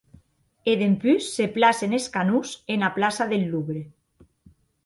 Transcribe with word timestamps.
E 0.71 0.73
dempús 0.83 1.23
se 1.35 1.45
placen 1.59 1.91
es 1.99 2.09
canons 2.15 2.57
ena 2.77 2.91
plaça 2.99 3.29
deth 3.35 3.47
Louvre. 3.51 3.81